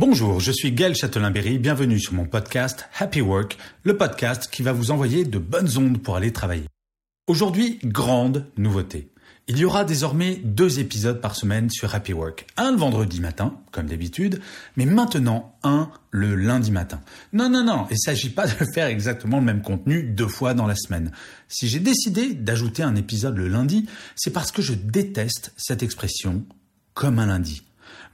Bonjour, 0.00 0.40
je 0.40 0.50
suis 0.50 0.72
Gaël 0.72 0.94
Châtelain-Berry, 0.94 1.58
bienvenue 1.58 2.00
sur 2.00 2.14
mon 2.14 2.24
podcast 2.24 2.88
Happy 2.98 3.20
Work, 3.20 3.58
le 3.82 3.98
podcast 3.98 4.48
qui 4.50 4.62
va 4.62 4.72
vous 4.72 4.92
envoyer 4.92 5.26
de 5.26 5.36
bonnes 5.38 5.76
ondes 5.76 6.02
pour 6.02 6.16
aller 6.16 6.32
travailler. 6.32 6.64
Aujourd'hui, 7.26 7.78
grande 7.84 8.46
nouveauté. 8.56 9.10
Il 9.46 9.58
y 9.58 9.66
aura 9.66 9.84
désormais 9.84 10.36
deux 10.42 10.80
épisodes 10.80 11.20
par 11.20 11.36
semaine 11.36 11.68
sur 11.68 11.94
Happy 11.94 12.14
Work. 12.14 12.46
Un 12.56 12.70
le 12.70 12.78
vendredi 12.78 13.20
matin, 13.20 13.60
comme 13.72 13.88
d'habitude, 13.88 14.40
mais 14.74 14.86
maintenant 14.86 15.54
un 15.64 15.90
le 16.10 16.34
lundi 16.34 16.70
matin. 16.70 17.02
Non, 17.34 17.50
non, 17.50 17.62
non, 17.62 17.86
il 17.90 17.96
ne 17.96 17.98
s'agit 17.98 18.30
pas 18.30 18.46
de 18.46 18.64
faire 18.72 18.86
exactement 18.86 19.38
le 19.38 19.44
même 19.44 19.60
contenu 19.60 20.02
deux 20.02 20.28
fois 20.28 20.54
dans 20.54 20.66
la 20.66 20.76
semaine. 20.76 21.12
Si 21.46 21.68
j'ai 21.68 21.78
décidé 21.78 22.32
d'ajouter 22.32 22.82
un 22.82 22.96
épisode 22.96 23.36
le 23.36 23.48
lundi, 23.48 23.86
c'est 24.16 24.32
parce 24.32 24.50
que 24.50 24.62
je 24.62 24.72
déteste 24.72 25.52
cette 25.58 25.82
expression 25.82 26.46
comme 26.94 27.18
un 27.18 27.26
lundi. 27.26 27.64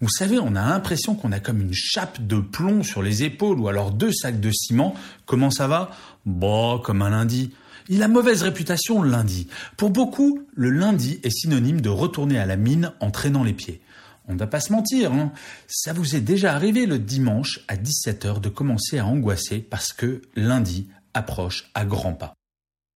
Vous 0.00 0.10
savez, 0.10 0.38
on 0.38 0.54
a 0.56 0.68
l'impression 0.68 1.14
qu'on 1.14 1.32
a 1.32 1.40
comme 1.40 1.60
une 1.60 1.72
chape 1.72 2.26
de 2.26 2.38
plomb 2.38 2.82
sur 2.82 3.02
les 3.02 3.22
épaules 3.22 3.58
ou 3.58 3.68
alors 3.68 3.92
deux 3.92 4.12
sacs 4.12 4.40
de 4.40 4.50
ciment. 4.50 4.94
Comment 5.24 5.50
ça 5.50 5.66
va? 5.68 5.90
Bon, 6.26 6.78
comme 6.78 7.02
un 7.02 7.10
lundi. 7.10 7.52
Il 7.88 8.02
a 8.02 8.08
mauvaise 8.08 8.42
réputation 8.42 9.00
le 9.00 9.10
lundi. 9.10 9.48
Pour 9.76 9.90
beaucoup, 9.90 10.40
le 10.54 10.70
lundi 10.70 11.20
est 11.22 11.30
synonyme 11.30 11.80
de 11.80 11.88
retourner 11.88 12.38
à 12.38 12.46
la 12.46 12.56
mine 12.56 12.92
en 13.00 13.10
traînant 13.10 13.44
les 13.44 13.52
pieds. 13.52 13.80
On 14.28 14.34
ne 14.34 14.38
va 14.38 14.48
pas 14.48 14.60
se 14.60 14.72
mentir, 14.72 15.12
hein. 15.12 15.32
ça 15.68 15.92
vous 15.92 16.16
est 16.16 16.20
déjà 16.20 16.52
arrivé 16.52 16.84
le 16.84 16.98
dimanche 16.98 17.60
à 17.68 17.76
17h 17.76 18.40
de 18.40 18.48
commencer 18.48 18.98
à 18.98 19.06
angoisser 19.06 19.60
parce 19.60 19.92
que 19.92 20.20
lundi 20.34 20.88
approche 21.14 21.70
à 21.74 21.84
grands 21.84 22.12
pas. 22.12 22.35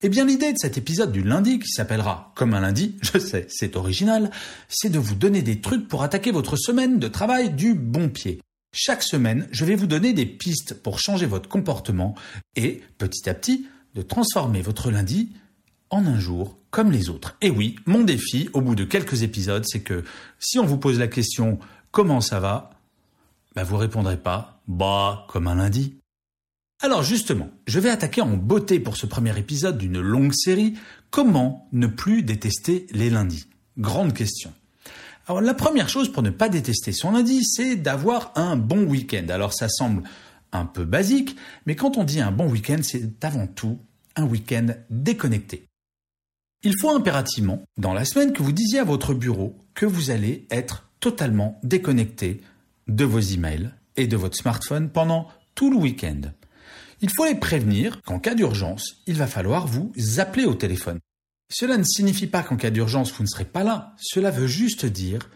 Eh 0.03 0.09
bien 0.09 0.25
l'idée 0.25 0.55
de 0.55 0.59
cet 0.59 0.79
épisode 0.79 1.13
du 1.13 1.23
lundi 1.23 1.59
qui 1.59 1.69
s'appellera 1.69 2.33
Comme 2.35 2.55
un 2.55 2.61
lundi, 2.61 2.97
je 3.03 3.19
sais, 3.19 3.47
c'est 3.51 3.77
original, 3.77 4.31
c'est 4.67 4.89
de 4.89 4.99
vous 4.99 5.15
donner 5.15 5.43
des 5.43 5.61
trucs 5.61 5.89
pour 5.89 6.03
attaquer 6.03 6.31
votre 6.31 6.57
semaine 6.57 6.99
de 6.99 7.07
travail 7.07 7.51
du 7.51 7.75
bon 7.75 8.09
pied. 8.09 8.41
Chaque 8.73 9.03
semaine, 9.03 9.47
je 9.51 9.67
vais 9.67 9.75
vous 9.75 9.87
donner 9.87 10.15
des 10.15 10.25
pistes 10.25 10.73
pour 10.83 11.01
changer 11.01 11.27
votre 11.27 11.51
comportement 11.51 12.15
et, 12.57 12.83
petit 12.97 13.29
à 13.29 13.35
petit, 13.35 13.67
de 13.95 14.01
transformer 14.01 14.63
votre 14.63 14.91
lundi 14.91 15.33
en 15.91 16.07
un 16.07 16.19
jour 16.19 16.57
comme 16.71 16.93
les 16.93 17.11
autres. 17.11 17.37
Et 17.43 17.51
oui, 17.51 17.77
mon 17.85 18.01
défi, 18.01 18.49
au 18.55 18.63
bout 18.63 18.77
de 18.77 18.85
quelques 18.85 19.23
épisodes, 19.23 19.67
c'est 19.67 19.83
que 19.83 20.05
si 20.39 20.59
on 20.59 20.65
vous 20.65 20.79
pose 20.79 20.99
la 20.99 21.09
question 21.09 21.59
comment 21.91 22.23
ça 22.23 22.41
va, 22.41 22.71
bah 23.55 23.65
vous 23.65 23.77
répondrez 23.77 24.17
pas 24.17 24.63
bah 24.67 25.27
comme 25.29 25.47
un 25.47 25.57
lundi. 25.57 26.00
Alors 26.83 27.03
justement, 27.03 27.51
je 27.67 27.79
vais 27.79 27.91
attaquer 27.91 28.23
en 28.23 28.39
beauté 28.39 28.81
pour 28.81 28.97
ce 28.97 29.05
premier 29.05 29.39
épisode 29.39 29.77
d'une 29.77 30.01
longue 30.01 30.33
série 30.33 30.79
comment 31.11 31.69
ne 31.73 31.87
plus 31.87 32.23
détester 32.23 32.87
les 32.93 33.11
lundis? 33.11 33.45
Grande 33.77 34.15
question. 34.15 34.51
Alors 35.27 35.43
la 35.43 35.53
première 35.53 35.91
chose 35.91 36.11
pour 36.11 36.23
ne 36.23 36.31
pas 36.31 36.49
détester 36.49 36.93
son 36.93 37.13
lundi, 37.13 37.45
c'est 37.45 37.77
d'avoir 37.77 38.33
un 38.35 38.57
bon 38.57 38.85
week-end. 38.85 39.27
Alors 39.29 39.53
ça 39.53 39.69
semble 39.69 40.05
un 40.53 40.65
peu 40.65 40.87
basique, 40.87 41.37
mais 41.67 41.77
quand 41.77 41.99
on 41.99 42.05
dit 42.05 42.21
un 42.21 42.33
bon 42.33 42.49
week-end, 42.49 42.79
c'est 42.83 43.23
avant 43.27 43.47
tout 43.47 43.79
un 44.17 44.25
week-end 44.25 44.69
déconnecté. 44.89 45.67
Il 46.63 46.73
faut 46.81 46.97
impérativement, 46.97 47.63
dans 47.77 47.93
la 47.93 48.07
semaine, 48.07 48.33
que 48.33 48.43
vous 48.43 48.53
disiez 48.53 48.79
à 48.79 48.85
votre 48.85 49.13
bureau 49.13 49.55
que 49.75 49.85
vous 49.85 50.11
allez 50.11 50.47
être 50.51 50.89
totalement 50.99 51.61
déconnecté 51.63 52.41
de 52.89 53.05
vos 53.05 53.21
emails 53.21 53.71
et 53.99 54.07
de 54.07 54.17
votre 54.17 54.37
smartphone 54.37 54.89
pendant 54.89 55.29
tout 55.55 55.71
le 55.71 55.77
week-end. 55.77 56.23
Il 57.03 57.11
faut 57.11 57.25
les 57.25 57.35
prévenir 57.35 58.03
qu'en 58.03 58.19
cas 58.19 58.35
d'urgence, 58.35 59.03
il 59.07 59.17
va 59.17 59.27
falloir 59.27 59.67
vous 59.67 59.93
appeler 60.19 60.45
au 60.45 60.55
téléphone. 60.55 61.01
Cela 61.51 61.77
ne 61.77 61.85
signifie 61.85 62.27
pas 62.27 62.43
qu'en 62.43 62.57
cas 62.57 62.71
d'urgence, 62.71 63.13
vous 63.13 63.25
ne 63.25 63.29
serez 63.29 63.45
pas 63.45 63.65
là. 63.65 63.95
Cela 63.99 64.31
veut 64.31 64.47
juste 64.47 64.87
dire 64.87 65.29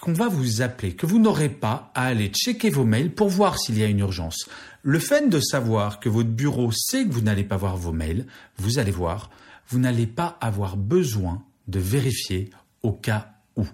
qu'on 0.00 0.12
va 0.12 0.28
vous 0.28 0.62
appeler, 0.62 0.94
que 0.96 1.06
vous 1.06 1.20
n'aurez 1.20 1.48
pas 1.48 1.92
à 1.94 2.06
aller 2.06 2.28
checker 2.28 2.70
vos 2.70 2.84
mails 2.84 3.14
pour 3.14 3.28
voir 3.28 3.58
s'il 3.58 3.78
y 3.78 3.84
a 3.84 3.86
une 3.86 4.00
urgence. 4.00 4.48
Le 4.82 4.98
fait 4.98 5.28
de 5.28 5.38
savoir 5.38 6.00
que 6.00 6.08
votre 6.08 6.28
bureau 6.28 6.72
sait 6.72 7.06
que 7.06 7.12
vous 7.12 7.20
n'allez 7.20 7.44
pas 7.44 7.56
voir 7.56 7.76
vos 7.76 7.92
mails, 7.92 8.26
vous 8.58 8.80
allez 8.80 8.90
voir, 8.90 9.30
vous 9.68 9.78
n'allez 9.78 10.08
pas 10.08 10.36
avoir 10.40 10.76
besoin 10.76 11.44
de 11.68 11.78
vérifier 11.78 12.50
au 12.82 12.92
cas 12.92 13.34
où. 13.56 13.64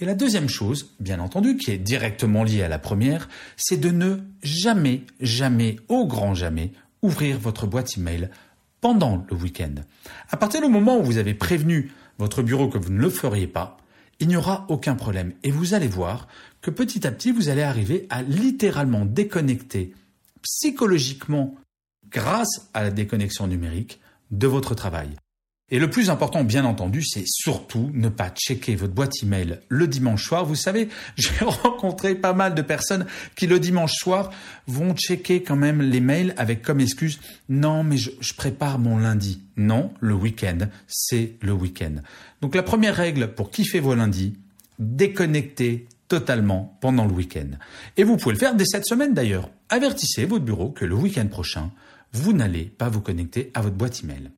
Et 0.00 0.06
la 0.06 0.14
deuxième 0.14 0.48
chose, 0.48 0.94
bien 0.98 1.20
entendu, 1.20 1.58
qui 1.58 1.70
est 1.70 1.78
directement 1.78 2.42
liée 2.42 2.62
à 2.62 2.68
la 2.68 2.78
première, 2.78 3.28
c'est 3.56 3.76
de 3.76 3.90
ne 3.90 4.16
jamais, 4.42 5.02
jamais, 5.20 5.76
au 5.88 6.06
grand 6.06 6.34
jamais, 6.34 6.72
ouvrir 7.02 7.38
votre 7.38 7.66
boîte 7.66 7.98
email 7.98 8.30
pendant 8.80 9.26
le 9.30 9.36
week-end. 9.36 9.74
À 10.30 10.38
partir 10.38 10.62
du 10.62 10.68
moment 10.68 10.98
où 10.98 11.02
vous 11.02 11.18
avez 11.18 11.34
prévenu 11.34 11.92
votre 12.18 12.42
bureau 12.42 12.68
que 12.68 12.78
vous 12.78 12.90
ne 12.90 12.98
le 12.98 13.10
feriez 13.10 13.46
pas, 13.46 13.76
il 14.20 14.28
n'y 14.28 14.36
aura 14.36 14.64
aucun 14.68 14.94
problème. 14.94 15.34
Et 15.42 15.50
vous 15.50 15.74
allez 15.74 15.88
voir 15.88 16.28
que 16.62 16.70
petit 16.70 17.06
à 17.06 17.10
petit, 17.10 17.30
vous 17.30 17.50
allez 17.50 17.62
arriver 17.62 18.06
à 18.08 18.22
littéralement 18.22 19.04
déconnecter 19.04 19.94
psychologiquement 20.40 21.56
grâce 22.10 22.70
à 22.72 22.82
la 22.82 22.90
déconnexion 22.90 23.46
numérique 23.46 24.00
de 24.30 24.46
votre 24.46 24.74
travail. 24.74 25.10
Et 25.72 25.78
le 25.78 25.88
plus 25.88 26.10
important, 26.10 26.42
bien 26.42 26.64
entendu, 26.64 27.04
c'est 27.04 27.24
surtout 27.26 27.90
ne 27.94 28.08
pas 28.08 28.30
checker 28.30 28.74
votre 28.74 28.92
boîte 28.92 29.22
email 29.22 29.60
le 29.68 29.86
dimanche 29.86 30.24
soir. 30.24 30.44
Vous 30.44 30.56
savez, 30.56 30.88
j'ai 31.16 31.44
rencontré 31.44 32.14
pas 32.14 32.32
mal 32.32 32.54
de 32.54 32.62
personnes 32.62 33.06
qui 33.36 33.46
le 33.46 33.60
dimanche 33.60 33.94
soir 33.94 34.30
vont 34.66 34.94
checker 34.94 35.42
quand 35.42 35.56
même 35.56 35.80
les 35.80 36.00
mails 36.00 36.34
avec 36.36 36.62
comme 36.62 36.80
excuse 36.80 37.20
non, 37.48 37.84
mais 37.84 37.96
je, 37.96 38.10
prépare 38.36 38.78
mon 38.78 38.98
lundi. 38.98 39.40
Non, 39.56 39.92
le 40.00 40.14
week-end, 40.14 40.58
c'est 40.86 41.34
le 41.42 41.52
week-end. 41.52 41.96
Donc 42.40 42.54
la 42.54 42.62
première 42.62 42.94
règle 42.96 43.34
pour 43.34 43.50
kiffer 43.50 43.80
vos 43.80 43.94
lundis, 43.94 44.34
déconnectez 44.78 45.86
totalement 46.08 46.78
pendant 46.80 47.06
le 47.06 47.12
week-end. 47.12 47.50
Et 47.96 48.04
vous 48.04 48.16
pouvez 48.16 48.34
le 48.34 48.38
faire 48.38 48.54
dès 48.54 48.64
cette 48.64 48.86
semaine 48.86 49.14
d'ailleurs. 49.14 49.50
Avertissez 49.68 50.24
votre 50.24 50.44
bureau 50.44 50.70
que 50.70 50.84
le 50.84 50.94
week-end 50.94 51.26
prochain, 51.26 51.70
vous 52.12 52.32
n'allez 52.32 52.64
pas 52.64 52.88
vous 52.88 53.00
connecter 53.00 53.50
à 53.54 53.60
votre 53.62 53.76
boîte 53.76 54.02
email. 54.02 54.30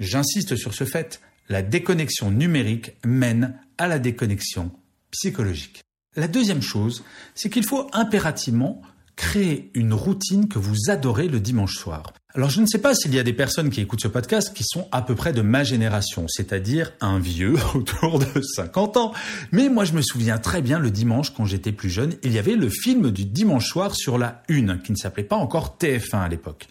J'insiste 0.00 0.56
sur 0.56 0.72
ce 0.72 0.84
fait, 0.84 1.20
la 1.50 1.60
déconnexion 1.60 2.30
numérique 2.30 2.92
mène 3.04 3.60
à 3.76 3.86
la 3.86 3.98
déconnexion 3.98 4.70
psychologique. 5.10 5.82
La 6.16 6.26
deuxième 6.26 6.62
chose, 6.62 7.04
c'est 7.34 7.50
qu'il 7.50 7.66
faut 7.66 7.86
impérativement 7.92 8.80
créer 9.14 9.70
une 9.74 9.92
routine 9.92 10.48
que 10.48 10.58
vous 10.58 10.88
adorez 10.88 11.28
le 11.28 11.38
dimanche 11.38 11.76
soir. 11.76 12.14
Alors 12.34 12.48
je 12.48 12.62
ne 12.62 12.66
sais 12.66 12.78
pas 12.78 12.94
s'il 12.94 13.14
y 13.14 13.18
a 13.18 13.22
des 13.22 13.34
personnes 13.34 13.68
qui 13.68 13.82
écoutent 13.82 14.00
ce 14.00 14.08
podcast 14.08 14.54
qui 14.54 14.64
sont 14.64 14.88
à 14.90 15.02
peu 15.02 15.14
près 15.14 15.34
de 15.34 15.42
ma 15.42 15.64
génération, 15.64 16.24
c'est-à-dire 16.28 16.94
un 17.02 17.18
vieux 17.18 17.56
autour 17.74 18.20
de 18.20 18.40
50 18.40 18.96
ans. 18.96 19.12
Mais 19.52 19.68
moi 19.68 19.84
je 19.84 19.92
me 19.92 20.00
souviens 20.00 20.38
très 20.38 20.62
bien 20.62 20.78
le 20.78 20.90
dimanche 20.90 21.34
quand 21.34 21.44
j'étais 21.44 21.72
plus 21.72 21.90
jeune, 21.90 22.14
il 22.22 22.32
y 22.32 22.38
avait 22.38 22.56
le 22.56 22.70
film 22.70 23.10
du 23.10 23.26
dimanche 23.26 23.66
soir 23.66 23.94
sur 23.94 24.16
la 24.16 24.42
Une, 24.48 24.80
qui 24.80 24.92
ne 24.92 24.96
s'appelait 24.96 25.24
pas 25.24 25.36
encore 25.36 25.76
TF1 25.78 26.22
à 26.22 26.28
l'époque. 26.28 26.68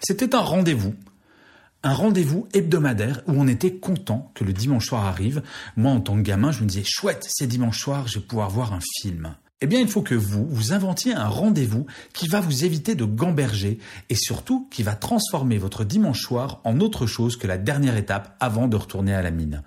C'était 0.00 0.36
un 0.36 0.40
rendez-vous 0.40 0.94
un 1.82 1.94
rendez-vous 1.94 2.46
hebdomadaire 2.52 3.22
où 3.26 3.32
on 3.32 3.48
était 3.48 3.74
content 3.74 4.30
que 4.34 4.44
le 4.44 4.52
dimanche 4.52 4.86
soir 4.86 5.06
arrive. 5.06 5.42
Moi, 5.76 5.92
en 5.92 6.00
tant 6.00 6.16
que 6.16 6.22
gamin, 6.22 6.52
je 6.52 6.62
me 6.62 6.68
disais, 6.68 6.84
chouette, 6.84 7.26
c'est 7.28 7.46
dimanche 7.46 7.78
soir, 7.78 8.06
je 8.06 8.18
vais 8.18 8.24
pouvoir 8.24 8.50
voir 8.50 8.72
un 8.72 8.80
film. 9.00 9.34
Eh 9.62 9.66
bien, 9.66 9.80
il 9.80 9.88
faut 9.88 10.00
que 10.00 10.14
vous, 10.14 10.46
vous 10.48 10.72
inventiez 10.72 11.12
un 11.12 11.28
rendez-vous 11.28 11.84
qui 12.14 12.28
va 12.28 12.40
vous 12.40 12.64
éviter 12.64 12.94
de 12.94 13.04
gamberger 13.04 13.78
et 14.08 14.14
surtout 14.14 14.66
qui 14.70 14.82
va 14.82 14.94
transformer 14.94 15.58
votre 15.58 15.84
dimanche 15.84 16.22
soir 16.22 16.62
en 16.64 16.80
autre 16.80 17.06
chose 17.06 17.36
que 17.36 17.46
la 17.46 17.58
dernière 17.58 17.98
étape 17.98 18.34
avant 18.40 18.68
de 18.68 18.76
retourner 18.76 19.14
à 19.14 19.20
la 19.20 19.30
mine. 19.30 19.62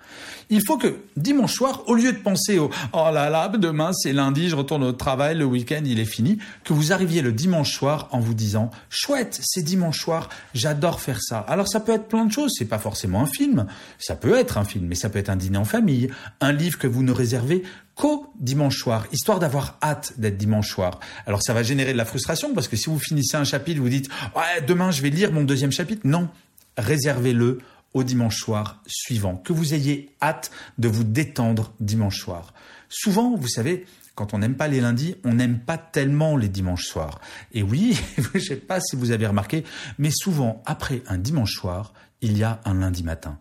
Il 0.50 0.62
faut 0.66 0.78
que 0.78 0.96
dimanche 1.16 1.54
soir, 1.54 1.84
au 1.86 1.94
lieu 1.94 2.12
de 2.12 2.18
penser 2.18 2.58
au 2.58 2.70
oh 2.92 3.08
là 3.12 3.30
là, 3.30 3.46
demain 3.48 3.92
c'est 3.92 4.12
lundi, 4.12 4.48
je 4.48 4.56
retourne 4.56 4.82
au 4.82 4.90
travail, 4.90 5.38
le 5.38 5.44
week-end 5.44 5.82
il 5.84 6.00
est 6.00 6.04
fini, 6.04 6.38
que 6.64 6.72
vous 6.72 6.92
arriviez 6.92 7.22
le 7.22 7.30
dimanche 7.30 7.72
soir 7.72 8.08
en 8.10 8.18
vous 8.18 8.34
disant 8.34 8.70
chouette, 8.88 9.38
c'est 9.44 9.62
dimanche 9.62 10.00
soir, 10.00 10.28
j'adore 10.54 11.00
faire 11.00 11.20
ça. 11.22 11.38
Alors 11.38 11.68
ça 11.68 11.78
peut 11.78 11.92
être 11.92 12.08
plein 12.08 12.24
de 12.24 12.32
choses, 12.32 12.52
c'est 12.58 12.64
pas 12.64 12.78
forcément 12.78 13.22
un 13.22 13.26
film, 13.26 13.66
ça 14.00 14.16
peut 14.16 14.36
être 14.36 14.58
un 14.58 14.64
film, 14.64 14.86
mais 14.86 14.96
ça 14.96 15.08
peut 15.08 15.20
être 15.20 15.30
un 15.30 15.36
dîner 15.36 15.58
en 15.58 15.64
famille, 15.64 16.10
un 16.40 16.50
livre 16.50 16.78
que 16.78 16.88
vous 16.88 17.04
ne 17.04 17.12
réservez 17.12 17.62
qu'au 17.94 18.26
dimanche 18.38 18.78
soir, 18.78 19.06
histoire 19.12 19.38
d'avoir 19.38 19.78
hâte 19.82 20.14
d'être 20.18 20.36
dimanche 20.36 20.68
soir. 20.68 21.00
Alors 21.26 21.42
ça 21.42 21.54
va 21.54 21.62
générer 21.62 21.92
de 21.92 21.98
la 21.98 22.04
frustration 22.04 22.54
parce 22.54 22.68
que 22.68 22.76
si 22.76 22.90
vous 22.90 22.98
finissez 22.98 23.36
un 23.36 23.44
chapitre, 23.44 23.80
vous 23.80 23.88
dites 23.88 24.08
ouais 24.34 24.62
demain 24.66 24.90
je 24.90 25.02
vais 25.02 25.10
lire 25.10 25.32
mon 25.32 25.44
deuxième 25.44 25.72
chapitre. 25.72 26.02
Non, 26.04 26.28
réservez-le 26.76 27.58
au 27.94 28.02
dimanche 28.02 28.38
soir 28.38 28.82
suivant, 28.86 29.36
que 29.36 29.52
vous 29.52 29.72
ayez 29.72 30.10
hâte 30.20 30.50
de 30.78 30.88
vous 30.88 31.04
détendre 31.04 31.72
dimanche 31.80 32.18
soir. 32.18 32.52
Souvent, 32.88 33.36
vous 33.36 33.48
savez, 33.48 33.86
quand 34.14 34.34
on 34.34 34.38
n'aime 34.38 34.56
pas 34.56 34.68
les 34.68 34.80
lundis, 34.80 35.16
on 35.24 35.34
n'aime 35.34 35.60
pas 35.60 35.78
tellement 35.78 36.36
les 36.36 36.48
dimanches 36.48 36.86
soirs. 36.86 37.20
Et 37.52 37.62
oui, 37.62 37.98
je 38.18 38.28
ne 38.34 38.40
sais 38.40 38.56
pas 38.56 38.80
si 38.80 38.96
vous 38.96 39.12
avez 39.12 39.26
remarqué, 39.26 39.64
mais 39.98 40.10
souvent, 40.12 40.62
après 40.66 41.02
un 41.06 41.18
dimanche 41.18 41.54
soir, 41.54 41.94
il 42.20 42.36
y 42.36 42.42
a 42.42 42.60
un 42.64 42.74
lundi 42.74 43.04
matin. 43.04 43.38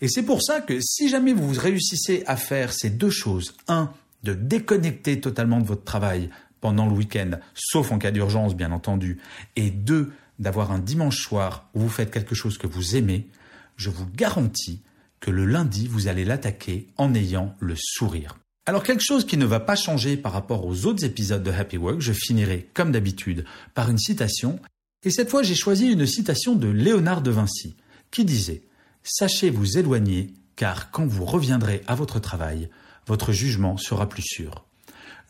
Et 0.00 0.08
c'est 0.08 0.22
pour 0.22 0.42
ça 0.42 0.60
que 0.60 0.80
si 0.80 1.08
jamais 1.08 1.32
vous 1.32 1.52
réussissez 1.52 2.22
à 2.26 2.36
faire 2.36 2.72
ces 2.72 2.90
deux 2.90 3.10
choses, 3.10 3.54
un, 3.68 3.92
de 4.22 4.34
déconnecter 4.34 5.20
totalement 5.20 5.60
de 5.60 5.66
votre 5.66 5.84
travail 5.84 6.30
pendant 6.60 6.86
le 6.86 6.92
week-end, 6.92 7.32
sauf 7.54 7.92
en 7.92 7.98
cas 7.98 8.10
d'urgence 8.10 8.54
bien 8.54 8.72
entendu, 8.72 9.18
et 9.56 9.70
deux, 9.70 10.12
d'avoir 10.38 10.72
un 10.72 10.78
dimanche 10.78 11.22
soir 11.22 11.68
où 11.74 11.80
vous 11.80 11.88
faites 11.88 12.10
quelque 12.10 12.34
chose 12.34 12.58
que 12.58 12.66
vous 12.66 12.96
aimez, 12.96 13.28
je 13.76 13.90
vous 13.90 14.06
garantis 14.14 14.80
que 15.20 15.30
le 15.30 15.44
lundi, 15.44 15.86
vous 15.86 16.08
allez 16.08 16.24
l'attaquer 16.24 16.88
en 16.96 17.14
ayant 17.14 17.54
le 17.60 17.74
sourire. 17.76 18.38
Alors 18.66 18.82
quelque 18.82 19.04
chose 19.04 19.26
qui 19.26 19.36
ne 19.36 19.44
va 19.44 19.60
pas 19.60 19.76
changer 19.76 20.16
par 20.16 20.32
rapport 20.32 20.64
aux 20.64 20.86
autres 20.86 21.04
épisodes 21.04 21.42
de 21.42 21.50
Happy 21.50 21.76
Work, 21.76 22.00
je 22.00 22.12
finirai 22.12 22.68
comme 22.72 22.92
d'habitude 22.92 23.44
par 23.74 23.90
une 23.90 23.98
citation, 23.98 24.60
et 25.04 25.10
cette 25.10 25.30
fois 25.30 25.42
j'ai 25.42 25.54
choisi 25.54 25.90
une 25.90 26.06
citation 26.06 26.54
de 26.54 26.68
Léonard 26.68 27.22
de 27.22 27.30
Vinci, 27.30 27.76
qui 28.10 28.24
disait⁇ 28.24 28.62
Sachez 29.02 29.50
vous 29.50 29.78
éloigner, 29.78 30.34
car 30.56 30.90
quand 30.90 31.06
vous 31.06 31.24
reviendrez 31.24 31.82
à 31.86 31.94
votre 31.94 32.18
travail, 32.18 32.68
votre 33.06 33.32
jugement 33.32 33.76
sera 33.76 34.08
plus 34.08 34.22
sûr. 34.22 34.64